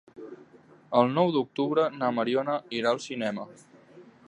[1.01, 3.49] El nou d'octubre na Mariona irà al cinema.